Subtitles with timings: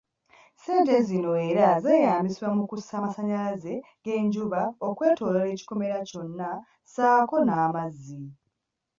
[0.57, 3.73] Ssente zino era zeeyambisibwa mu kussa amasanyalaze
[4.03, 6.49] g'enjuba okwetoolola ekikomera kyonna
[6.93, 8.21] saako n'amazzi.